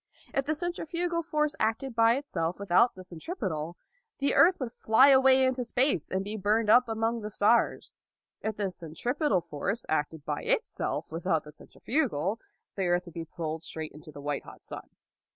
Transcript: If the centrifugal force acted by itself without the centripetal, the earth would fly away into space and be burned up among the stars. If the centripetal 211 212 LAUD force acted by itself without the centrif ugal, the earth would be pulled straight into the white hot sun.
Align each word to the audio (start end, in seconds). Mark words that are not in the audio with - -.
If 0.33 0.45
the 0.45 0.55
centrifugal 0.55 1.21
force 1.21 1.55
acted 1.59 1.93
by 1.95 2.15
itself 2.15 2.59
without 2.59 2.95
the 2.95 3.03
centripetal, 3.03 3.77
the 4.17 4.33
earth 4.33 4.59
would 4.59 4.73
fly 4.73 5.09
away 5.09 5.45
into 5.45 5.63
space 5.63 6.09
and 6.09 6.23
be 6.23 6.35
burned 6.37 6.71
up 6.71 6.89
among 6.89 7.21
the 7.21 7.29
stars. 7.29 7.93
If 8.41 8.57
the 8.57 8.71
centripetal 8.71 9.41
211 9.41 9.85
212 9.85 9.85
LAUD 9.85 9.85
force 9.85 9.85
acted 9.87 10.25
by 10.25 10.41
itself 10.41 11.11
without 11.11 11.43
the 11.43 11.51
centrif 11.51 11.87
ugal, 11.87 12.39
the 12.75 12.85
earth 12.87 13.05
would 13.05 13.13
be 13.13 13.25
pulled 13.25 13.61
straight 13.61 13.91
into 13.91 14.11
the 14.11 14.21
white 14.21 14.43
hot 14.43 14.63
sun. 14.63 14.89